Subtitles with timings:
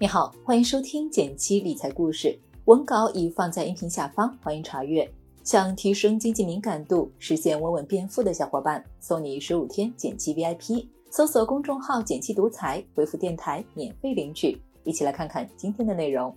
[0.00, 5.10] 你好，欢迎收听减七理财故事，文稿已放在音频下方，欢迎查阅。
[5.42, 10.86] 想提升经济敏感度，实现稳稳变富的小伙伴，送你十五天减七 VIP。
[11.10, 14.56] 搜索公众号“减七独裁，回复“电台”免费领取。
[14.84, 16.32] 一起来看看今天的内容。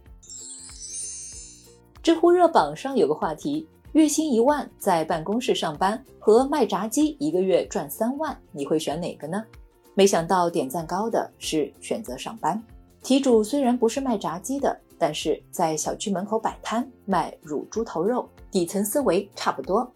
[2.01, 9.45] 知乎热榜上有个话题：月薪一万在办公室上班和卖炸鸡一个月赚三万，你会选哪个呢？
[9.93, 12.59] 没想到点赞高的是选择上班。
[13.02, 19.91] 题主虽然不是卖炸鸡的，但是在小区门口摆摊卖乳猪头肉，底层思维差不多。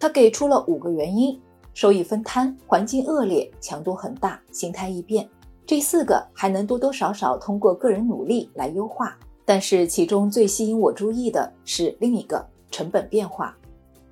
[0.00, 1.38] 他给出了五个原因：
[1.74, 5.28] 收益分摊、环境恶劣、强度很大、心态易变。
[5.66, 9.16] 这四个还能多多少少通过个人努力来优化。
[9.44, 13.56] 但是其中最吸引我注意的是另一个成本变化。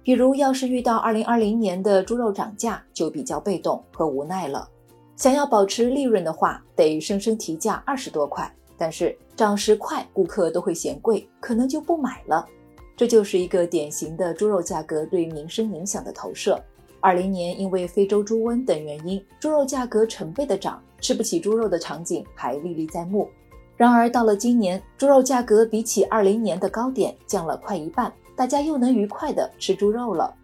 [0.02, 4.68] 比如，要是遇到二零二零年的猪肉涨价，就比较被动和无奈了。
[5.16, 12.46] 想要保持利润的话，得生生提价二十多块，但是涨十块，顾客都会嫌贵，可能就不买了。
[12.94, 16.62] 这就是一个典型的猪肉价格对民生影响的投射。
[17.00, 23.26] 二零年因为非洲猪瘟等原因，猪肉价格成倍的涨，吃不起猪肉的场景还历历在目。
[23.74, 30.34] 然而到了今年，猪肉价格比起二零年的高点降了快一半，大家又能愉快的吃猪肉了。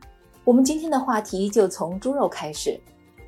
[0.44, 2.80] 我们今天的话题就从猪肉开始。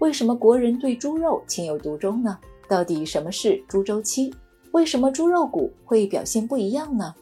[0.04, 2.38] 为什么国人对猪肉情有独钟呢？
[2.68, 4.30] 到底什么是猪周期？
[4.72, 7.14] 为什么猪肉股会表现不一样呢？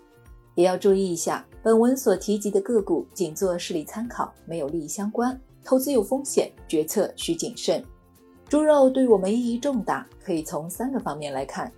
[0.56, 7.80] 也要注意一下，本文所提及的个股仅做事例参考，没有利益相关，投资有风险，决策需谨慎。
[8.48, 11.72] 猪肉对我们意义重大，可以从三个方面来看：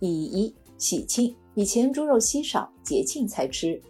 [0.00, 3.80] 意义一，喜庆，以前猪肉稀少，节庆才吃；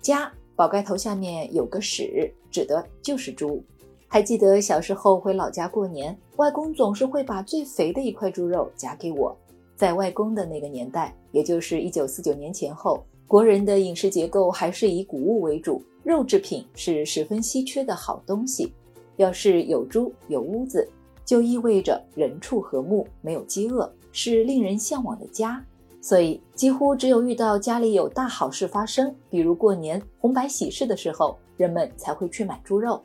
[0.00, 3.62] 家宝盖头下面有个屎，指的就是猪。
[4.10, 9.36] 还记得小时候回老家过年，外公总是会把最肥的一块猪肉夹给我。
[9.76, 18.72] 在外公的那个年代，也就是一九四九年前后，国人的饮食结构还是以谷物为主，肉制品是十分稀缺的好东西。
[19.16, 20.88] 要是有猪有屋子，
[21.26, 25.62] 就意味着人畜和睦，没有饥饿，是令人向往的家。
[26.00, 33.02] 所以，几乎只有遇到家里有大好事发生，比如过年红白喜事的时候，人们才会去买猪肉。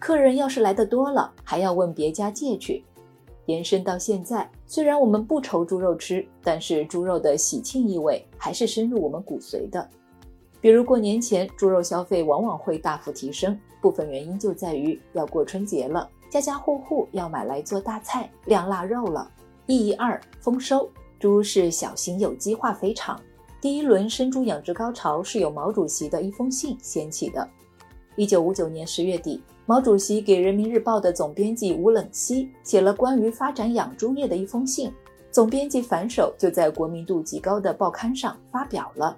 [0.00, 2.82] 客人要是来的多了，还要问别家借去。
[3.44, 9.86] 延伸到现在，虽然我们不愁猪肉吃，但是猪肉的喜庆意味还是深入我们骨髓的。
[10.58, 19.30] 比如过年前，猪肉消费往往会大幅提升，部分原因就在于要过春节了，家家户户要买来做大菜、晾腊肉了。
[19.66, 20.88] 意义二：丰收。
[21.18, 23.20] 猪是小型有机化肥厂，
[23.60, 27.46] 第一轮生猪养殖高潮是由毛主席的一封信掀起的。
[28.16, 29.42] 一九五九年十月底。
[29.70, 34.92] 毛主席给《人民日报》的总编辑吴冷西写了关于发展养猪业的一封信，
[35.30, 39.16] 总编辑反手就在国民度极高的报刊上发表了。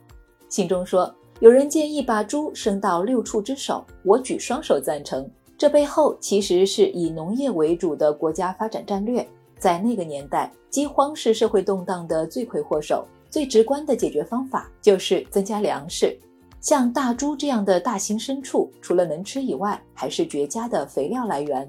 [0.50, 5.26] 信中说：“有人建议把猪升到六畜之首，我举双手赞成。
[5.56, 9.26] 这背后其实是以农业为主的国家发展战略。
[9.58, 16.14] 在那个年代，饥荒是社会动荡的罪魁祸首，最直观的解决方法就是增加粮食。”
[16.62, 21.68] 像大猪这样的大型牲畜，除了能吃以外，还是绝佳的肥料来源。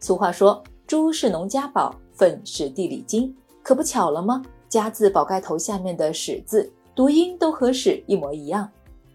[0.00, 4.44] 俗话说，猪是农家宝，粪是地里金，可不巧了吗？
[4.68, 8.68] 家字宝盖头下面的屎字，读音都和屎一模一样。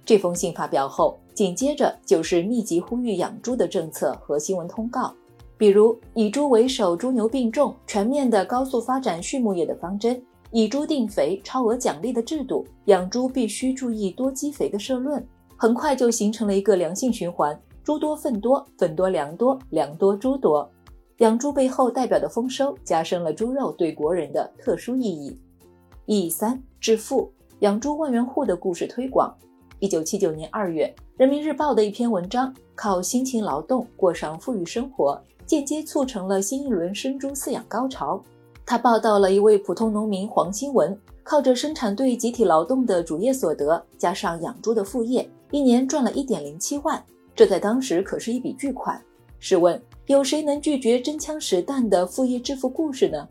[0.04, 5.14] 这封信发表后，紧接着就是密集呼吁养猪的政策和新闻通告，
[5.60, 10.20] 比如以猪为首，猪牛并重，全面的高速发展畜牧业的方针。
[10.52, 15.24] 以猪定肥、超额奖励的制度，养猪必须注意多积肥的社论，
[15.56, 20.70] 很快就形成了一个良性循环：猪多粪多，粪多粮多，粮多猪多。
[21.18, 25.38] 养猪背后代表的丰收，加深了猪肉对国人的特殊意义。
[26.06, 29.36] 意义三：致富，养猪万元户的故事推广。
[29.80, 38.22] 一九七九年二月，《人民日报》的一篇文章，靠辛勤劳动过上富裕生活，间接促成了新一轮生猪饲养高潮。
[38.70, 47.04] 他报道了一位普通农民黄新文，靠着生产队集体劳动的主业所得，加上养猪的副业，一年赚了一点零七万。
[47.36, 49.02] 这在当时可是一笔巨款。
[49.40, 53.28] 试问，有谁能拒绝真枪实弹的副业致富故事呢？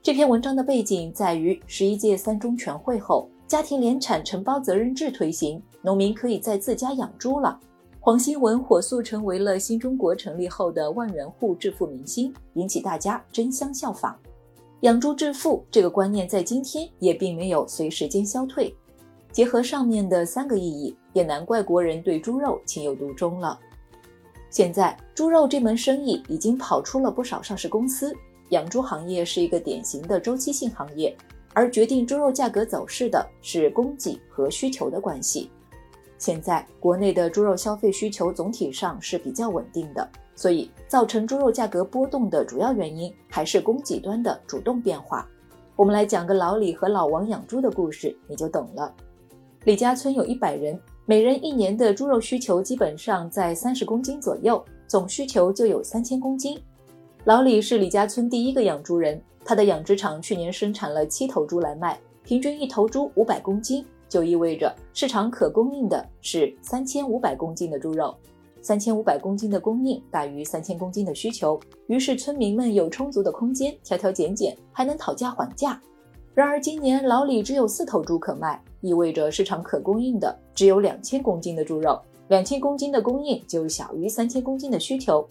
[0.00, 7.58] 这篇文章的背景在于十一届三中全会后，家庭联产承包责任制推行，农民可以在自家养猪了。
[7.98, 14.16] 黄新文火速成为了新中国成立后的万元户致富明星，引起大家争相效仿。
[14.80, 18.74] 养猪致富这个观念在今天也并没有随时间消退。
[19.30, 23.58] 结合上面的三个意义，也难怪国人对猪肉情有独钟了。
[24.48, 28.14] 现在猪肉这门生意已经跑出了不少上市公司。
[28.48, 31.16] 养猪行业是一个典型的周期性行业，
[31.52, 35.50] 而决定猪肉价格走势的是供给和需求的关系。
[36.18, 45.28] 现在国内的猪肉消费需求总体上是比较稳定的，所以造成猪肉价格波动的主要原因还是供给端的主动变化。
[45.76, 48.90] 我们来讲个老李和老王养猪的故事，你就懂了。
[49.64, 56.58] 李家村有一百人，每人一年的猪肉需求基本上在三十公斤左右，总需求就有三千公斤。
[57.24, 63.84] 老李是李家村第一个养猪人，他的养殖场去年生产了七头猪来卖，平均一头猪五百公斤。
[64.08, 68.12] 就意味着市场可供应的是三千五百公斤的猪肉，
[68.62, 75.80] 三千五百公斤的供应大于三千公斤的需求，于是村民们有充足的空间挑挑拣拣，还能讨价还价。
[76.34, 85.26] 然而今年老李只有四头猪可卖，意味着市场可供应的只有两千公斤的猪肉，两千公斤的供应就小于三千公斤的需求。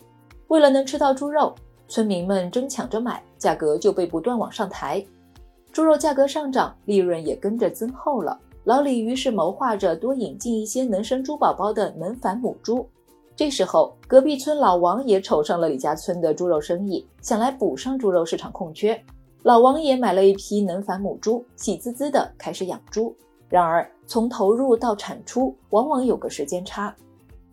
[0.50, 1.54] 为了能吃到猪肉，
[1.88, 5.04] 村民们争抢着买，价格就被不断往上抬，
[5.72, 8.38] 猪肉价格上涨，利润也跟着增厚了。
[8.66, 12.86] 老李于是谋划着多引进一些能生猪宝宝的能繁母猪。
[13.40, 19.02] 这时候，隔壁村老王也瞅上了李家村的猪肉生意，想来补上猪肉市场空缺。
[19.44, 23.16] 老王也买了一批能繁母猪，喜滋滋的开始养猪。
[23.48, 26.94] 然而，从投入到产出，往往有个时间差。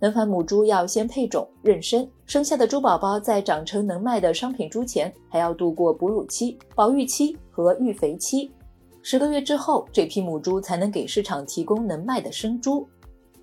[0.01, 8.51] 能繁母猪要先配种、妊娠，生下的猪宝宝在长成能卖的商品猪前，还要度过哺乳期、保育期和育肥期。
[9.03, 12.89] 十个月之后，这批母猪才能给市场提供能卖的生猪。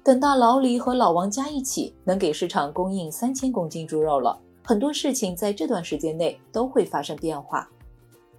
[0.04, 4.38] 等到老李和老王加一起，能给市场供应三千公斤猪肉了。
[4.62, 7.66] 很多事情在这段时间内都会发生变化。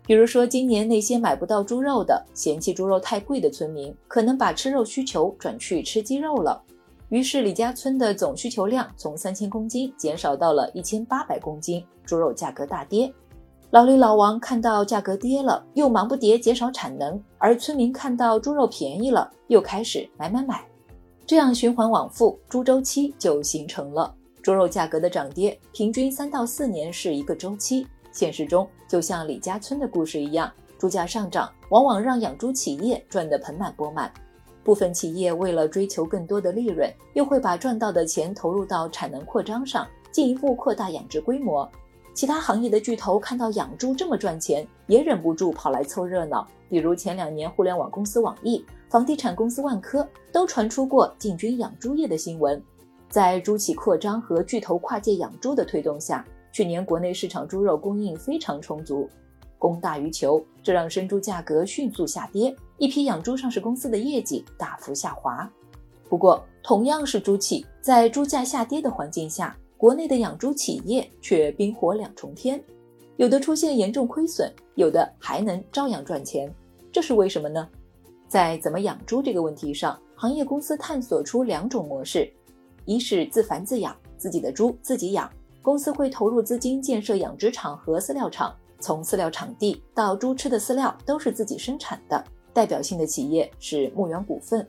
[0.06, 6.62] 比如说，今年那些买不到猪肉的、嫌弃猪肉太贵的村民，可能把吃肉需求转去吃鸡肉了。
[7.08, 13.10] 于是，李家村的总需求量从三千公斤减少到了一千八百公斤，猪肉价格大跌。
[13.70, 20.62] 老李、老王看到价格跌了，又忙不迭减少产能；而村民看到猪肉便宜了，又开始买买买。
[21.26, 24.14] 这样循环往复，猪周期就形成了。
[24.42, 27.86] 猪肉价格的涨跌，平均三到四年是一个周期。
[28.12, 34.12] 现实中，就像李家村的故事一样，猪价上涨往往让养猪企业赚得盆满钵满。
[34.62, 41.66] 部分企业为了追求更多的利润，又会把赚到的钱投入到产能扩张上，进一步扩大养殖规模。
[42.12, 46.46] 其他行业的巨头看到养猪这么赚钱，也忍不住跑来凑热闹。
[46.68, 52.62] 比如前两年，互联网公司网易、房地产公司万科都传出过进军养猪业的新闻。
[53.10, 59.10] 在猪企扩张和巨头跨界养猪的推动下，去年国内市场猪肉供应非常充足，
[59.58, 65.50] 供大于求，这让生猪价格迅速下跌，一批养猪上市公司的业绩大幅下滑。
[66.08, 72.62] 不过，同样是猪企，在猪价下跌的环境下，国内的养猪企业却冰火两重天，
[73.16, 76.48] 有的出现严重亏损，有的还能照样赚钱，
[76.92, 77.68] 这是为什么呢？
[78.28, 82.30] 在怎么养猪这个问题上，行业公司探索出两种模式：
[82.84, 85.30] 一是自繁自养，自己的猪自己养，
[85.62, 92.22] 公司会投入资金建设养殖场和饲料厂，从饲料场地到猪吃的饲料都是自己生产的。
[92.52, 94.66] 代表性的企业是牧原股份。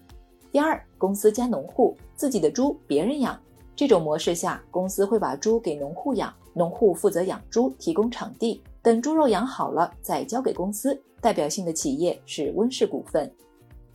[0.52, 3.40] 第二，公司加农户，自己的猪别人养。
[3.76, 11.00] 这种模式下，公司会把猪给农户养，农户负责养猪，提供场地，等猪肉养好了再交给公司。
[11.20, 13.30] 代表性的企业是温氏股份。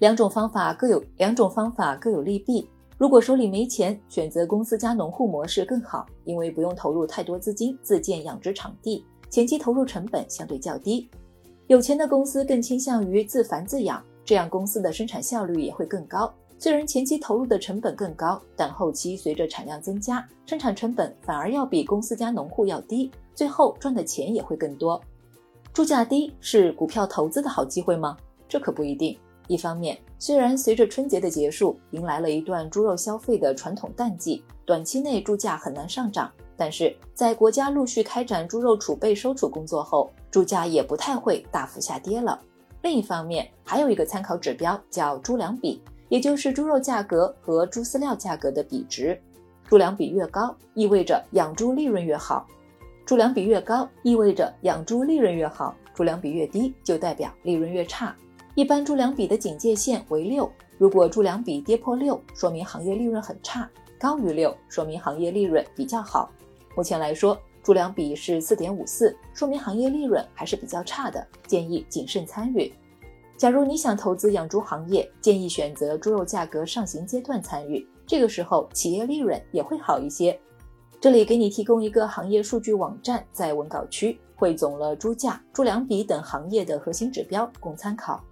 [0.00, 2.66] 两种方法各有两种方法各有利弊。
[2.96, 11.06] 如果手里没钱，选择公司加农户模式更好，因为不用投入太多资金自建养殖场地，前期投入成本相对较低。
[11.66, 16.32] 有钱的公司更倾向于自繁自养，这样公司的生产效率也会更高。
[16.58, 24.98] 虽然前期投入的成本更高，但后期随着产量增加，生产成本反而要比公司加农户要低，最后赚的钱也会更多。
[25.74, 28.16] 猪价低是股票投资的好机会吗？
[28.48, 29.14] 这可不一定。
[29.50, 42.40] 一方面，虽然随着春节的结束，迎来了一段猪肉消费的传统淡季，短期内猪价很难上涨，但是在国家陆续开展猪肉储备收储工作后，猪价也不太会大幅下跌了。
[42.82, 45.82] 另一方面，还有一个参考指标叫猪粮比。
[46.08, 49.20] 也就是猪肉价格和猪饲料价格的比值，
[49.68, 52.46] 猪粮比越高，意味着养猪利润越好；
[53.04, 58.14] 猪粮比越高，意味着养猪利润越好；猪粮比越低，就代表利润越差。
[58.54, 63.62] 一般猪粮比的警戒线为六，如果猪粮比跌破六，说明行业利润很差；
[63.98, 66.30] 高于六，说明行业利润比较好。
[66.76, 72.72] 目前来说，猪粮比是四点五四，说明行业利润还是比较差的，建议谨慎参与。
[73.36, 80.38] 假如你想投资养猪行业，建议选择猪肉价格上行阶段参与，这个时候企业利润也会好一些。
[81.00, 88.22] 这里给你提供一个行业数据网站，在文稿区，汇总了猪价、猪粮比等行业的核心指标，供参考。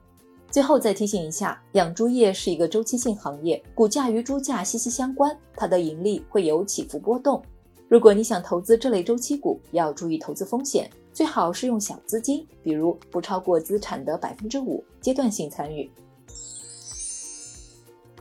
[0.51, 7.43] 最后再提醒一下，养猪业是一个周期性行业，股价与猪价息息相关，它的盈利会有起伏波动。
[7.87, 15.91] 如果你想投资这类周期股，要注意投资风险，最好是用小资金，比如不超过资产的百分之五，阶段性参与。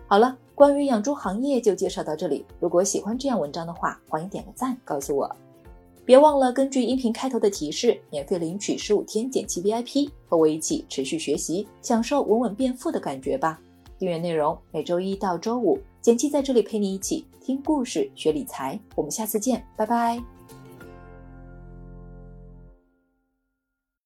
[0.06, 2.46] 好了，关于养猪行业就介绍到这里。
[2.60, 5.34] 如果喜欢这样文章的话，欢迎点个赞，告诉我。
[6.08, 13.60] 别忘了根据音频开头的提示，免费领取十五天剪辑 VIP，和我一起持续学习，享受稳稳变富的感觉吧。
[14.00, 18.80] 订阅内容每周一到周五，减七在这里陪你一起听故事、学理财。
[18.96, 20.37] 我们下次见，拜拜。